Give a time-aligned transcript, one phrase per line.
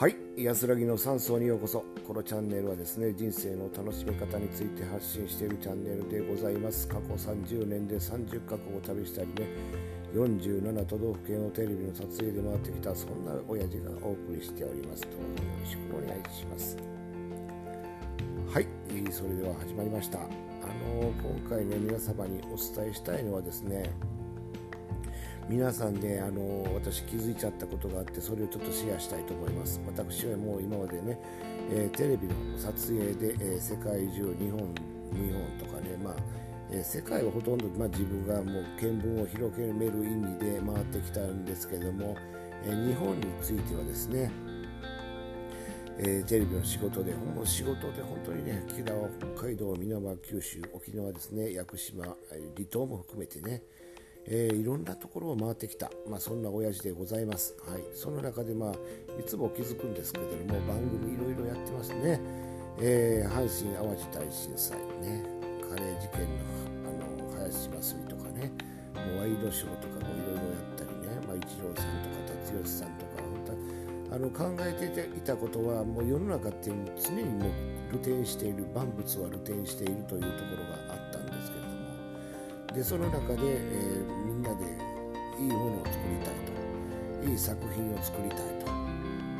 [0.00, 0.16] はい。
[0.38, 1.84] 安らぎの山荘にようこそ。
[2.08, 6.88] このチャンネルはですね人生の楽しみ方について発信しているチャンネルでございます。
[6.88, 9.46] 過去30年で30カ国を旅したりね。
[10.14, 15.02] 47都道府県をテレビの撮影で回ってきたそんな親父がお送りしております。
[15.02, 16.78] どうぞよろしくお願いします。
[18.54, 18.66] はい。
[19.12, 20.18] それでは始まりました。
[20.18, 21.12] あの
[21.44, 23.90] 今回ね皆様にお伝えしたいのはですね
[25.50, 29.80] 皆さんで、あの私気づいちゃったことがあってそれをちょっとシェアしたいと思います。
[29.84, 31.18] 私はもう今までね、
[31.72, 34.60] えー、テレビの撮影で、えー、世界中日本
[35.12, 36.14] 日本とかねまあ
[36.70, 42.16] え世界はほとんど、まあ、自分がもう見聞を広げめる意味で回ってきたんですけども、
[42.64, 44.30] え日本についてはですね、
[45.98, 52.16] えー、テレビの仕事でもう仕事で本当にね北は北海道美濃九州沖縄ですね屋久島離
[52.70, 53.64] 島も含めてね
[54.26, 58.72] えー、いろんなところを回ってきた、まあ、そんな親父でございます、はい、その中で、まあ、
[59.20, 62.20] いつも気づくんですけれども番組いろいろやってますね、
[62.80, 65.24] えー、阪神・淡路大震災ね。
[65.68, 68.52] カレー事件のあの林真澄とかね。
[68.94, 73.20] もうワイドショーとかもいろいろやったりね、まあ、一郎さんとか達義さんとか
[74.12, 81.69] あの考えていたことはもう世の中っていうの常にもう露呈している万物は露呈しているというところがあったんですけど
[82.74, 84.64] でその中で、えー、みんなで
[85.38, 87.30] いいものを作りたいと。
[87.30, 88.66] いい作品を作りたいと。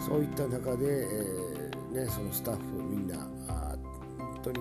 [0.01, 3.17] そういった中で、えー、ね、そのスタッフみんな
[4.19, 4.59] 本当に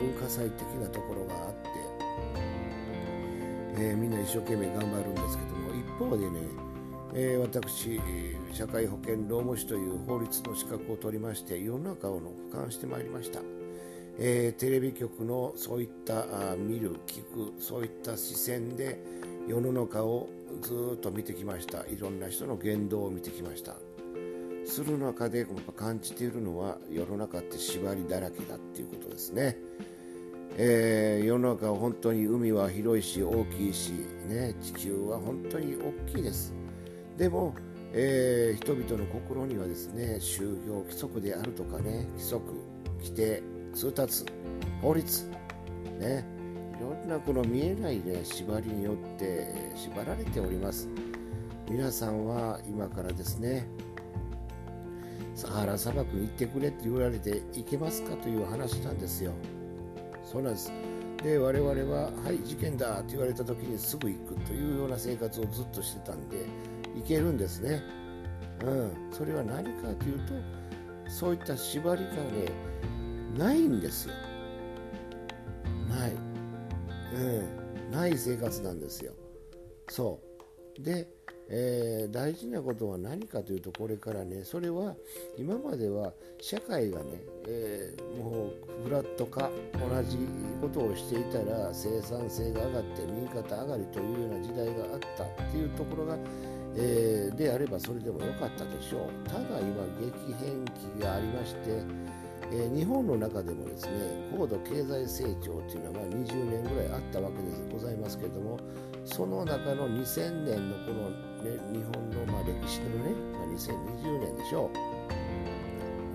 [0.00, 1.68] 文化祭的なところがあって、
[3.78, 6.40] え、みんな一生懸命頑張るんですけども一方でね
[7.14, 8.00] え、私
[8.52, 13.40] 社会保険労務士という法律の資格を取りまして世の中を俯瞰してまいりました、
[14.18, 18.98] えー、テレビ局のそういったあ見る聞くそういった視線で
[19.48, 20.28] 世の中を
[20.62, 21.84] ずっと見てきました。
[21.86, 23.76] いろんな人の言動を見てきました。
[24.66, 29.58] する中で感じているのは世の中って縛りだらけだっていうことですね、
[30.56, 33.92] えー、世の中は本当に海は広いし大きいし、
[34.26, 36.54] ね、地球は本当に大きいです。
[37.18, 37.54] でも、
[37.92, 42.44] えー、人々の心にはですね就業規則であるとかね規則
[42.98, 43.42] 規定
[43.74, 44.24] 通達
[44.80, 45.24] 法律。
[45.98, 46.24] ね。
[46.78, 50.88] いろんなこの見えない、ね、縛りによって縛られております。
[51.70, 53.66] 皆さんは今からですね
[55.34, 59.32] サハラ砂漠に行ってくれって言われて行けますかという話なんですよ。
[60.24, 60.72] そうなんです。
[61.22, 66.36] で我々は「はい事件だ」って言われた時にすぐ行くというような生活をずっとしてたんで
[66.98, 67.82] いけるんですね。
[68.62, 70.34] うん、それは何かというと
[71.08, 72.73] そういった縛りがね
[73.36, 74.14] ないんですよ。
[75.88, 76.12] ない。
[77.14, 79.12] うん、ない生活なんですよ。
[79.88, 80.20] そ
[80.78, 80.82] う。
[80.82, 81.08] で、
[81.48, 84.96] えー、大事なことは何かというとこれからねそれは
[85.36, 88.50] 今までは社会がね、えー、も
[88.80, 90.18] うフラット化同じ
[90.60, 96.18] ことをしていたら生産性が上がって右肩上がりというような時代があったっていうところが
[96.76, 101.82] えー、であればそれでもよかったでしょうただ今激変期がありまして、
[102.52, 103.92] え、日本の中でもですね
[104.36, 108.58] 高度経済成長というのは20年ぐらいあったわけでございますけれども
[109.04, 114.94] その中の2000年のこの、ね、日本のまあ歴史のね、まあ、2020年でしょう。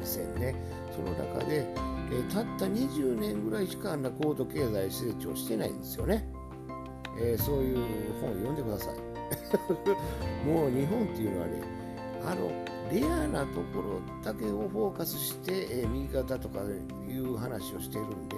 [0.03, 0.55] 2000ね
[0.95, 1.67] その中で、
[2.11, 6.25] えー、たった20年ぐらいしかあんな高度経済成長してないんですよね、
[7.21, 7.77] えー、そういう
[8.21, 9.09] 本を読んでください。
[10.47, 11.61] もう日本っていうのはね
[12.25, 12.51] あの
[12.91, 16.59] レアなところだけをフォーカスして、えー、右肩とか
[17.07, 18.35] いう話をしているんで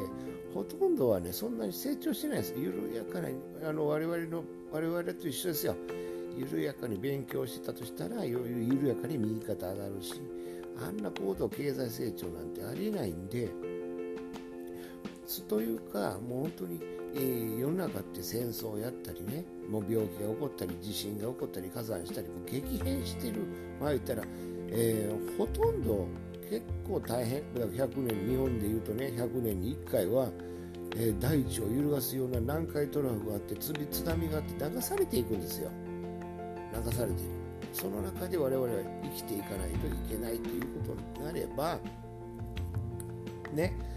[0.54, 2.54] ほとんどはねそんなに成長してないです。
[2.58, 3.30] 緩やかな
[3.70, 5.76] あの我々の我々と一緒ですよ。
[6.38, 10.22] 緩やかに勉強してたとしたら緩やかに右肩上がるし
[10.82, 13.50] あんな高度経済成長なんてありえないんで
[15.52, 16.80] というかもう本当に
[17.14, 23.42] えー、世の中って戦争をやったりねもう病気が起こったり地震が起こったり火山したりもう激変してる。
[23.78, 24.24] まあ言ったら、
[24.70, 26.08] えー、ほとんど
[26.50, 27.54] 結構大変。
[27.54, 30.30] だから100年日本でいうとね100年に1回は、
[30.96, 33.74] えー、大地を揺るがすような南海トラフがあって津
[34.06, 35.70] 波があって流されていくんですよ。
[36.74, 37.30] 流されていく。
[37.74, 38.72] その中で我々は
[39.04, 41.78] 生きていかないといけないということになれば
[43.54, 43.91] ね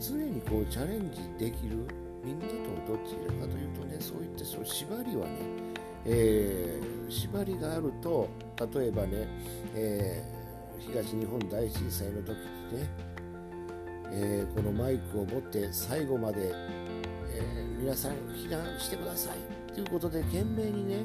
[0.00, 1.76] 常にこうチャレンジできる
[2.24, 2.54] みんなと
[2.86, 5.38] どっちらかというとねそういったその縛りはね、
[6.06, 8.28] えー、縛りがあると
[8.74, 9.28] 例えばね、
[9.74, 12.36] えー、東日本大震災の時
[12.72, 12.88] にね、
[14.10, 16.52] えー、このマイクを持って最後まで、
[17.32, 21.04] え皆さん避難してくださいということで懸命にね、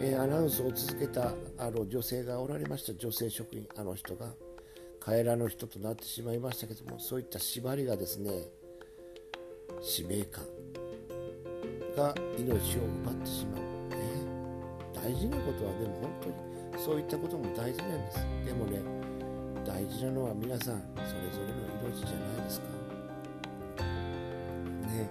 [0.00, 2.94] え、アナウンスを続けたあの女性がおられました。
[2.94, 4.32] 女性職員あの人が。
[5.04, 8.30] 帰らぬ人となってしまいましたけどもそういった縛りがですね
[9.80, 10.44] 使命感
[11.96, 13.60] が命を奪ってしまう、
[13.90, 13.96] ね、
[14.94, 16.28] 大事なことはでも本当
[16.78, 18.18] にそういったことも大事なんです。
[18.46, 18.80] でもね
[19.66, 21.54] 大事なのは皆さんそれぞれの
[21.88, 22.66] 命じゃないですか。
[24.86, 25.10] ね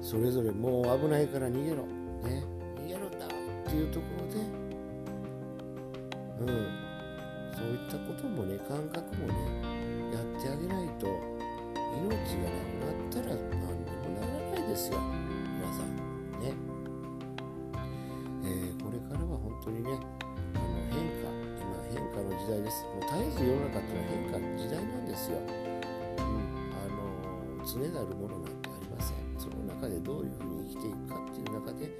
[0.00, 1.86] それぞれもう危ないから逃げろ。
[1.86, 2.44] ね
[2.76, 3.28] 逃げるんだっ
[3.66, 4.26] ていうところ
[6.46, 6.83] でうん
[7.64, 9.32] そういったこともね感覚もね
[10.12, 11.06] やってあげないと
[11.96, 15.00] 命がなくなったら何でもならないですよ。
[15.00, 15.96] 皆さん。
[16.44, 16.52] ね、
[18.44, 22.84] えー、これからは本当にねあの変化今変化の時代です。
[22.84, 26.24] もう絶えず世の中っていうのは変化の時代なんですよ、うん、
[26.68, 29.16] あの常なるものなんてありません。
[29.38, 31.90] その中でどういうふうに生きていくかっていう中で、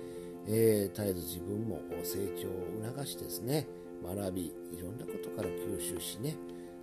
[0.47, 3.67] えー、絶えず自分も成長を促してですね
[4.05, 6.37] 学びいろんなことから吸収しね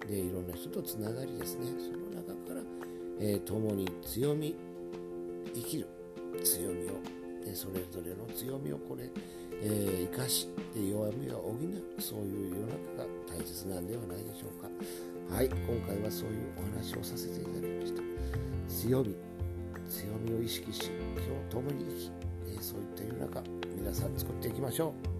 [0.07, 1.67] でいろんな人とつながりですね。
[1.77, 2.61] その中から、
[3.19, 4.55] えー、共に強み
[5.53, 5.87] 生きる
[6.43, 6.93] 強みを
[7.45, 9.09] でそれぞれの強みをこれ、
[9.61, 12.01] えー、生かしで弱みを補う。
[12.01, 14.69] そういう世の中が大切なんではないでしょうか。
[15.35, 18.01] はい今回はそういうお話をさせていただきました。
[18.67, 19.15] 強み
[19.87, 21.85] 強みを意識し今日共に
[22.45, 23.43] 生き、え、そういった世の中
[23.75, 25.10] 皆さん作っていきましょう。